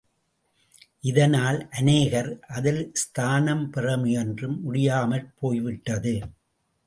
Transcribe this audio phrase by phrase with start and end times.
[0.99, 6.15] இதனால் அநேகர் அதில் ஸ்தானம் பெறமுயன்றும் முடியாமற் போய்விட்டது.